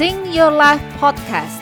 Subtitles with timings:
[0.00, 1.60] Sing Your Life Podcast.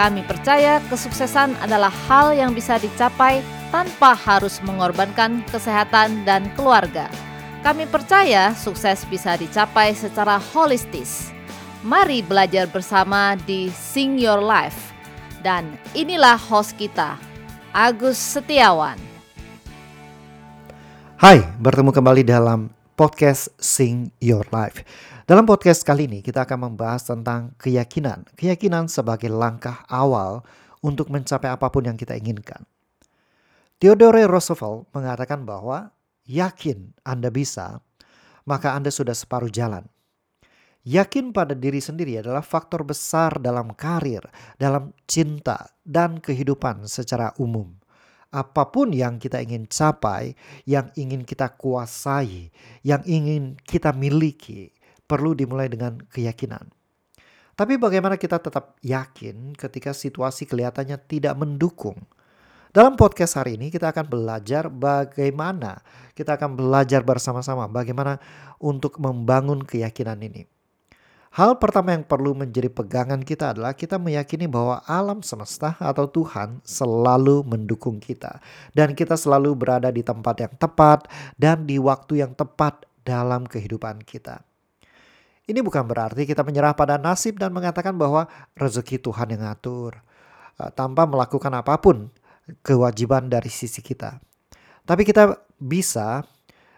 [0.00, 7.04] Kami percaya kesuksesan adalah hal yang bisa dicapai tanpa harus mengorbankan kesehatan dan keluarga.
[7.60, 11.28] Kami percaya sukses bisa dicapai secara holistis.
[11.84, 14.96] Mari belajar bersama di Sing Your Life.
[15.44, 17.20] Dan inilah host kita,
[17.76, 18.96] Agus Setiawan.
[21.20, 24.80] Hai, bertemu kembali dalam podcast Sing Your Life.
[25.28, 28.24] Dalam podcast kali ini kita akan membahas tentang keyakinan.
[28.40, 30.40] Keyakinan sebagai langkah awal
[30.80, 32.64] untuk mencapai apa pun yang kita inginkan.
[33.76, 35.92] Theodore Roosevelt mengatakan bahwa
[36.24, 37.84] yakin Anda bisa,
[38.48, 39.84] maka Anda sudah separuh jalan.
[40.88, 44.24] Yakin pada diri sendiri adalah faktor besar dalam karir,
[44.56, 47.76] dalam cinta, dan kehidupan secara umum.
[48.36, 50.36] Apa pun yang kita ingin capai,
[50.68, 52.52] yang ingin kita kuasai,
[52.84, 54.76] yang ingin kita miliki,
[55.08, 56.68] perlu dimulai dengan keyakinan.
[57.56, 61.96] Tapi bagaimana kita tetap yakin ketika situasi kelihatannya tidak mendukung?
[62.76, 65.80] Dalam podcast hari ini kita akan belajar bagaimana
[66.12, 68.20] kita akan belajar bersama-sama bagaimana
[68.60, 70.44] untuk membangun keyakinan ini.
[71.36, 76.64] Hal pertama yang perlu menjadi pegangan kita adalah kita meyakini bahwa alam semesta atau Tuhan
[76.64, 78.40] selalu mendukung kita
[78.72, 81.04] dan kita selalu berada di tempat yang tepat
[81.36, 84.40] dan di waktu yang tepat dalam kehidupan kita.
[85.44, 88.24] Ini bukan berarti kita menyerah pada nasib dan mengatakan bahwa
[88.56, 89.92] rezeki Tuhan yang ngatur
[90.56, 92.08] uh, tanpa melakukan apa pun
[92.64, 94.24] kewajiban dari sisi kita.
[94.88, 96.24] Tapi kita bisa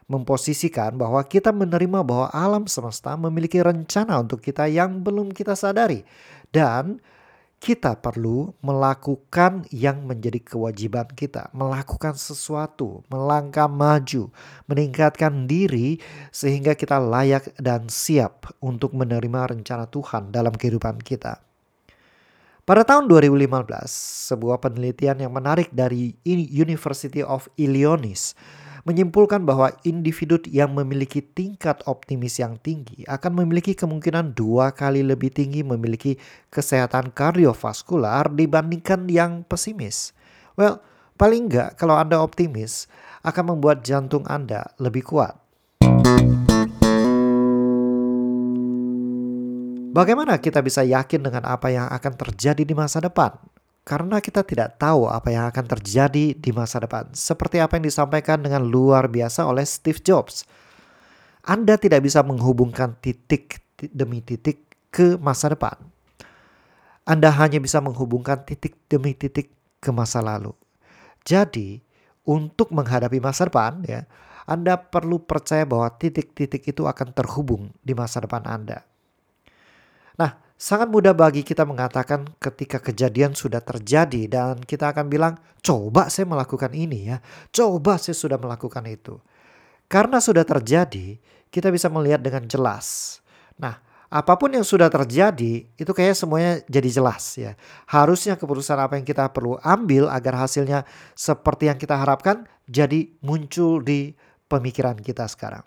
[0.08, 6.02] memposisikan bahwa kita menerima bahwa alam semesta memiliki rencana untuk kita yang belum kita sadari
[6.48, 6.98] dan
[7.58, 14.30] kita perlu melakukan yang menjadi kewajiban kita, melakukan sesuatu, melangkah maju,
[14.70, 15.98] meningkatkan diri
[16.30, 21.42] sehingga kita layak dan siap untuk menerima rencana Tuhan dalam kehidupan kita.
[22.62, 23.66] Pada tahun 2015,
[24.30, 28.38] sebuah penelitian yang menarik dari University of Illinois
[28.88, 35.28] menyimpulkan bahwa individu yang memiliki tingkat optimis yang tinggi akan memiliki kemungkinan dua kali lebih
[35.28, 36.16] tinggi memiliki
[36.48, 40.16] kesehatan kardiovaskular dibandingkan yang pesimis.
[40.56, 40.80] Well,
[41.20, 42.88] paling enggak kalau Anda optimis
[43.20, 45.36] akan membuat jantung Anda lebih kuat.
[49.92, 53.36] Bagaimana kita bisa yakin dengan apa yang akan terjadi di masa depan?
[53.88, 57.08] Karena kita tidak tahu apa yang akan terjadi di masa depan.
[57.16, 60.44] Seperti apa yang disampaikan dengan luar biasa oleh Steve Jobs.
[61.40, 65.72] Anda tidak bisa menghubungkan titik demi titik ke masa depan.
[67.08, 69.48] Anda hanya bisa menghubungkan titik demi titik
[69.80, 70.52] ke masa lalu.
[71.24, 71.80] Jadi,
[72.28, 74.04] untuk menghadapi masa depan ya,
[74.44, 78.84] Anda perlu percaya bahwa titik-titik itu akan terhubung di masa depan Anda.
[80.20, 86.10] Nah, Sangat mudah bagi kita mengatakan ketika kejadian sudah terjadi dan kita akan bilang, "Coba
[86.10, 87.22] saya melakukan ini ya.
[87.54, 89.22] Coba saya sudah melakukan itu."
[89.86, 91.14] Karena sudah terjadi,
[91.54, 93.18] kita bisa melihat dengan jelas.
[93.54, 93.78] Nah,
[94.10, 97.54] apa pun yang sudah terjadi, itu kayak semuanya jadi jelas ya.
[97.86, 100.82] Harusnya keputusan apa yang kita perlu ambil agar hasilnya
[101.14, 104.10] seperti yang kita harapkan jadi muncul di
[104.50, 105.62] pemikiran kita sekarang.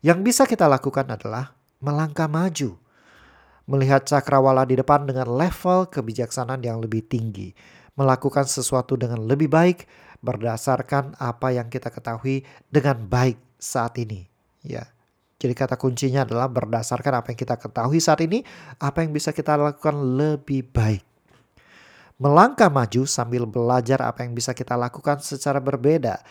[0.00, 1.52] Yang bisa kita lakukan adalah
[1.84, 2.80] melangkah maju
[3.64, 7.56] melihat cakrawala di depan dengan level kebijaksanaan yang lebih tinggi,
[7.96, 9.88] melakukan sesuatu dengan lebih baik
[10.24, 14.24] berdasarkan apa yang kita ketahui dengan baik saat ini.
[14.64, 14.88] Ya.
[15.36, 18.40] Jadi kata kuncinya adalah berdasarkan apa yang kita ketahui saat ini,
[18.80, 21.04] apa yang bisa kita lakukan lebih baik.
[22.16, 26.22] Melangkah maju sambil belajar apa yang bisa kita lakukan secara berbeda,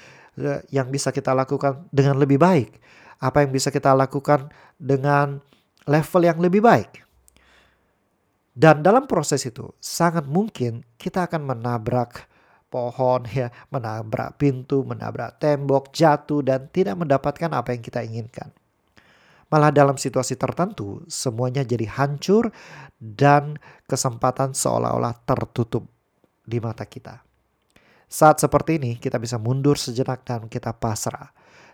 [0.41, 2.81] eh, yang bisa kita lakukan dengan lebih baik,
[3.21, 4.50] apa yang bisa kita lakukan
[4.81, 5.44] dengan
[5.85, 7.03] level yang lebih baik.
[8.53, 12.30] Dan dalam proses itu sangat mungkin kita akan menabrak
[12.69, 18.53] pohon ya, menabrak pintu, menabrak tembok, jatuh dan tidak mendapatkan apa yang kita inginkan.
[19.53, 22.50] Malah dalam situasi tertentu semuanya jadi hancur
[22.98, 25.86] dan kesempatan seolah-olah tertutup
[26.42, 27.22] di mata kita.
[28.10, 31.33] Saat seperti ini kita bisa mundur sejenak dan kita pasrah.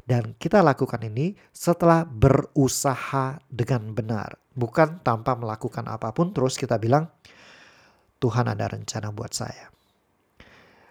[0.10, 4.42] Dan kita lakukan ini setelah berusaha dengan benar.
[4.58, 7.14] Bukan tanpa melakukan apa pun terus kita bilang,
[8.18, 9.70] Tuhan ada rencana buat saya.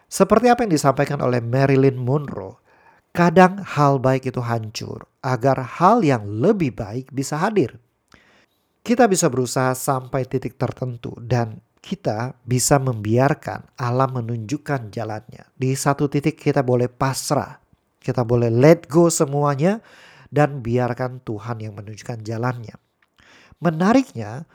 [0.06, 2.62] Seperti apa yang disampaikan oleh Marilyn Monroe,
[3.10, 7.74] kadang hal baik itu hancur agar hal yang lebih baik bisa hadir.
[8.86, 15.42] Kita bisa berusaha sampai titik tertentu dan kita bisa membiarkan alam menunjukkan jalannya.
[15.58, 17.67] Di satu titik kita boleh pasrah
[18.08, 19.84] kita boleh let go semuanya
[20.32, 22.72] dan biarkan Tuhan yang menunjukkan jalannya.
[23.60, 24.48] Menariknya,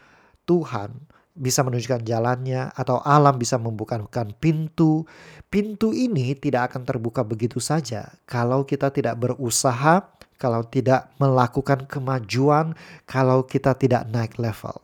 [0.50, 5.06] Tuhan bisa menunjukkan jalannya atau alam bisa membukakan pintu.
[5.50, 10.02] Pintu ini tidak akan terbuka begitu saja kalau kita tidak berusaha,
[10.42, 12.74] kalau tidak melakukan kemajuan,
[13.06, 14.78] kalau kita tidak naik level.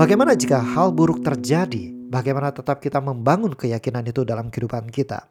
[0.00, 1.92] Bagaimana jika hal buruk terjadi?
[2.08, 5.28] Bagaimana tetap kita membangun keyakinan itu dalam kehidupan kita?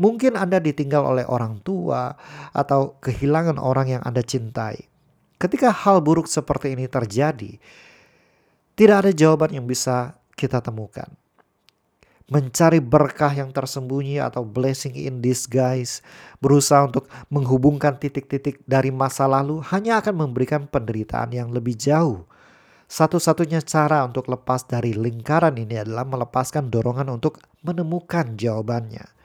[0.00, 2.16] Mungkin Anda ditinggal oleh orang tua
[2.56, 4.88] atau kehilangan orang yang Anda cintai.
[5.36, 7.60] Ketika hal buruk seperti ini terjadi,
[8.80, 11.04] tidak ada jawaban yang bisa kita temukan.
[12.32, 16.00] Mencari berkah yang tersembunyi atau blessing in disguise,
[16.40, 22.24] berusaha untuk menghubungkan titik-titik dari masa lalu hanya akan memberikan penderitaan yang lebih jauh.
[22.88, 29.19] Satu-satunya cara untuk lepas dari lingkaran ini adalah melepaskan dorongan untuk menemukan jawabannya.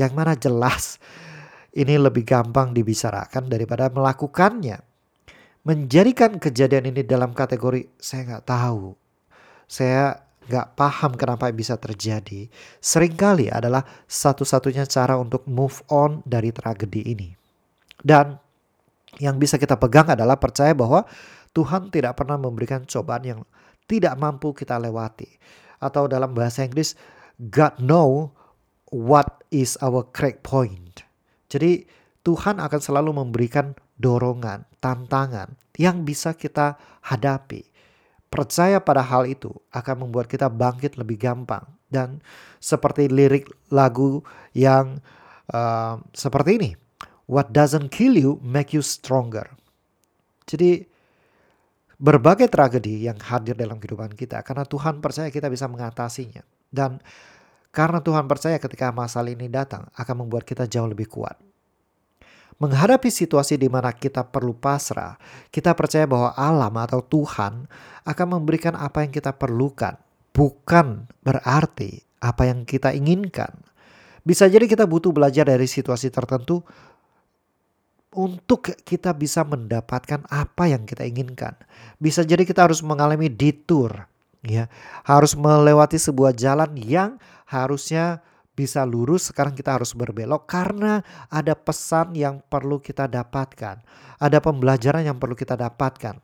[0.00, 0.96] Yang mana jelas
[1.76, 4.80] ini lebih gampang dibicarakan daripada melakukannya.
[5.60, 8.96] Menjadikan kejadian ini dalam kategori saya nggak tahu,
[9.68, 12.48] saya nggak paham kenapa bisa terjadi,
[12.80, 17.28] sering kali adalah satu-satunya cara untuk move on dari tragedi ini.
[18.00, 18.40] Dan
[19.20, 21.04] yang bisa kita pegang adalah percaya bahwa
[21.52, 23.40] Tuhan tidak pernah memberikan cobaan yang
[23.84, 25.28] tidak mampu kita lewati.
[25.76, 26.96] Atau dalam bahasa Inggris,
[27.36, 28.32] God know
[28.88, 31.02] what is our crack point.
[31.50, 31.84] Jadi
[32.22, 37.70] Tuhan akan selalu memberikan dorongan, tantangan yang bisa kita hadapi
[38.30, 41.66] Percaya pada hal itu akan membuat kita bangkit lebih gampang.
[41.90, 42.22] Dan
[42.62, 44.22] seperti lirik lagu
[44.54, 45.02] yang
[45.50, 46.70] uh, seperti ini.
[47.26, 49.50] What doesn't kill you make you stronger.
[50.46, 50.86] Jadi
[51.98, 56.40] berbagai tragedi yang hadir dalam kehidupan kita karena Tuhan percaya kita bisa mengatasinya
[56.72, 57.02] dan
[57.70, 61.38] karena Tuhan percaya ketika masalah ini datang akan membuat kita jauh lebih kuat.
[62.60, 65.16] Menghadapi situasi di mana kita perlu pasrah,
[65.48, 67.64] kita percaya bahwa alam atau Tuhan
[68.04, 69.96] akan memberikan apa yang kita perlukan,
[70.36, 73.64] bukan berarti apa yang kita inginkan.
[74.20, 76.60] Bisa jadi kita butuh belajar dari situasi tertentu
[78.12, 81.56] untuk kita bisa mendapatkan apa yang kita inginkan.
[81.96, 84.04] Bisa jadi kita harus mengalami detour,
[84.44, 84.68] ya,
[85.04, 91.00] harus melewati sebuah jalan yang harusnya bisa lurus, sekarang kita harus berbelok karena
[91.32, 93.80] ada pesan yang perlu kita dapatkan.
[94.20, 96.20] Ada pembelajaran yang perlu kita dapatkan.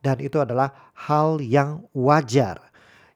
[0.00, 2.60] Dan itu adalah hal yang wajar.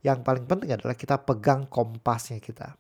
[0.00, 2.76] Yang paling penting adalah kita pegang kompasnya kita.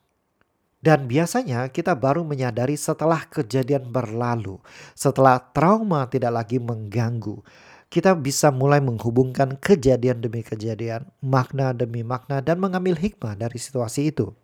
[0.84, 4.60] Dan biasanya kita baru menyadari setelah kejadian berlalu,
[4.92, 7.40] setelah trauma tidak lagi mengganggu,
[7.94, 14.10] kita bisa mulai menghubungkan kejadian demi kejadian, makna demi makna, dan mengambil hikmah dari situasi
[14.10, 14.34] itu.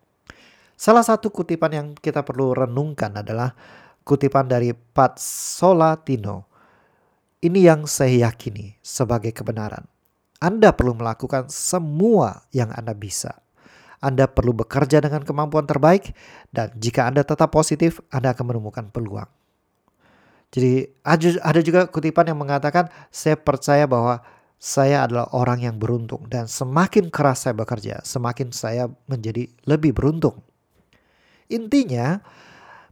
[0.79, 3.51] Salah satu kutipan yang kita perlu renungkan adalah
[4.07, 6.47] kutipan dari Pat Solatino.
[7.43, 9.83] Ini yang saya yakini sebagai kebenaran.
[10.39, 13.35] Anda perlu melakukan semua yang Anda bisa.
[13.99, 16.15] Anda perlu bekerja dengan kemampuan terbaik
[16.55, 19.40] dan jika Anda tetap positif, Anda akan menemukan peluang.
[20.51, 24.19] Jadi ada juga kutipan yang mengatakan saya percaya bahwa
[24.61, 30.43] saya adalah orang yang beruntung dan semakin keras saya bekerja, semakin saya menjadi lebih beruntung.
[31.49, 32.21] Intinya,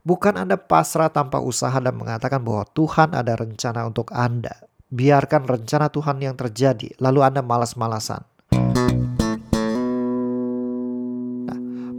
[0.02, 4.66] bukan Anda pasrah tanpa usaha dan mengatakan bahwa Tuhan ada rencana untuk Anda.
[4.90, 8.26] Biarkan rencana Tuhan yang terjadi, lalu Anda malas-malasan.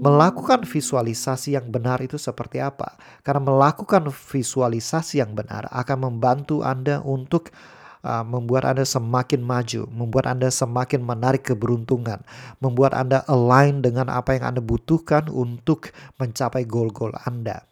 [0.02, 2.98] Melakukan visualisasi yang benar itu seperti apa?
[3.22, 7.54] Karena melakukan visualisasi yang benar akan membantu Anda untuk
[8.02, 12.26] uh, membuat Anda semakin maju, membuat Anda semakin menarik keberuntungan,
[12.58, 17.70] membuat Anda align dengan apa yang Anda butuhkan untuk mencapai goal-goal Anda.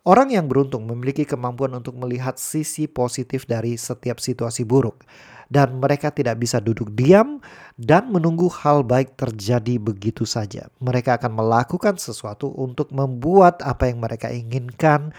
[0.00, 5.04] Orang yang beruntung memiliki kemampuan untuk melihat sisi positif dari setiap situasi buruk,
[5.50, 7.42] dan mereka tidak bisa duduk diam
[7.74, 10.70] dan menunggu hal baik terjadi begitu saja.
[10.78, 15.10] Mereka akan melakukan sesuatu untuk membuat apa yang mereka inginkan,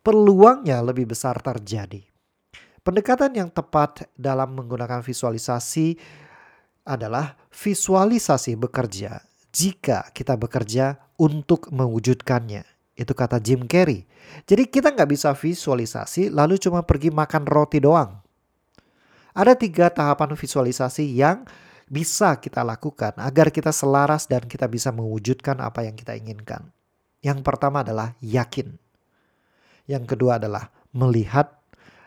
[0.00, 2.00] peluangnya lebih besar terjadi.
[2.80, 6.00] Pendekatan yang tepat dalam menggunakan visualisasi
[6.88, 9.20] adalah visualisasi bekerja
[9.52, 12.64] jika kita bekerja untuk mewujudkannya.
[12.96, 14.08] Itu kata Jim Carrey.
[14.48, 18.25] Jadi kita nggak bisa visualisasi lalu cuma pergi makan roti doang.
[19.36, 21.44] Ada tiga tahapan visualisasi yang
[21.86, 26.72] bisa kita lakukan agar kita selaras dan kita bisa mewujudkan apa yang kita inginkan.
[27.20, 28.80] Yang pertama adalah yakin.
[29.84, 31.52] Yang kedua adalah melihat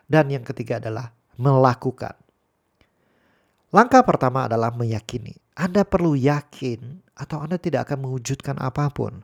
[0.10, 2.18] dan yang ketiga adalah melakukan.
[3.70, 5.38] Langkah pertama adalah meyakini.
[5.54, 9.22] Anda perlu yakin atau Anda tidak akan mewujudkan apa pun.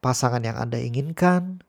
[0.00, 1.60] Pasangan yang Anda inginkan,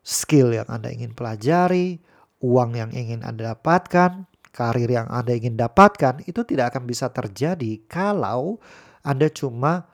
[0.00, 2.00] skill yang Anda ingin pelajari,
[2.38, 7.82] uang yang ingin Anda dapatkan, karir yang Anda ingin dapatkan itu tidak akan bisa terjadi
[7.86, 8.62] kalau
[9.02, 9.86] Anda cuma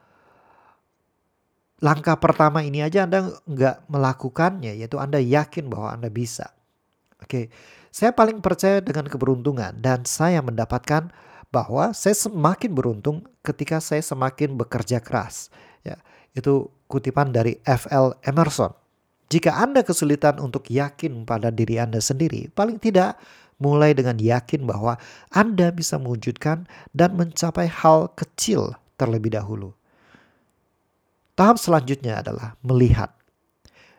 [1.83, 6.53] langkah pertama ini aja Anda nggak melakukannya, yaitu Anda yakin bahwa Anda bisa.
[7.21, 7.49] Oke,
[7.89, 11.09] saya paling percaya dengan keberuntungan dan saya mendapatkan
[11.49, 15.47] bahwa saya semakin beruntung ketika saya semakin bekerja keras.
[15.87, 15.95] Ya,
[16.35, 18.19] itu kutipan dari F.L.
[18.27, 18.75] Emerson.
[19.29, 23.17] Jika Anda kesulitan untuk yakin pada diri Anda sendiri, paling tidak
[23.57, 24.99] mulai dengan yakin bahwa
[25.31, 29.73] Anda bisa mewujudkan dan mencapai hal kecil terlebih dahulu.
[31.35, 33.11] Tahap selanjutnya adalah melihat.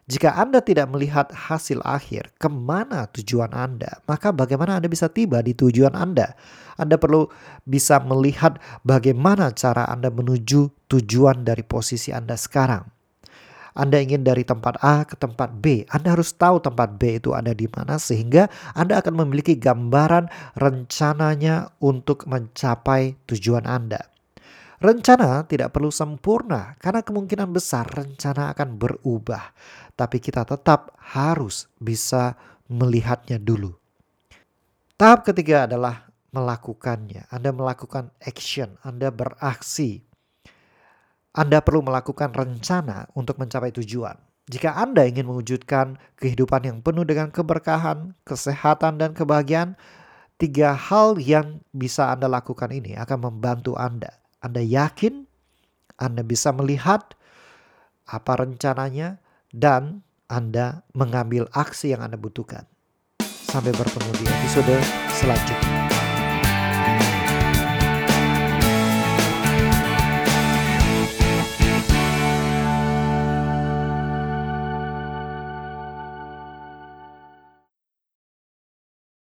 [0.07, 5.43] Jika Anda tidak melihat hasil akhir, ke mana tujuan Anda, maka bagaimana Anda bisa tiba
[5.43, 6.39] di tujuan Anda?
[6.79, 7.27] Anda perlu
[7.67, 12.96] bisa melihat bagaimana cara Anda menuju tujuan dari posisi Anda sekarang.
[13.77, 17.53] Anda ingin dari tempat A ke tempat B, Anda harus tahu tempat B itu ada
[17.53, 24.01] di mana sehingga Anda akan memiliki gambaran rencananya untuk mencapai tujuan Anda.
[24.81, 29.53] Rencana tidak perlu sempurna karena kemungkinan besar rencana akan berubah,
[29.93, 32.37] tapi kita tetap harus bisa
[32.69, 33.73] melihatnya dulu.
[34.97, 37.29] Tahap ketiga adalah melakukannya.
[37.29, 40.06] Anda melakukan action, Anda beraksi.
[41.37, 44.17] Anda perlu melakukan rencana untuk mencapai tujuan.
[44.49, 49.77] Jika Anda ingin mewujudkan kehidupan yang penuh dengan keberkahan, kesehatan, dan kebahagiaan,
[50.41, 54.17] tiga hal yang bisa Anda lakukan ini akan membantu Anda
[54.47, 55.27] anda yakin
[55.99, 57.19] Anda bisa melihat
[58.07, 59.19] apa rencananya
[59.51, 62.69] dan Anda mengambil aksi yang Anda butuhkan.
[63.25, 64.77] Sampai bertemu di episode
[65.17, 65.96] selanjutnya.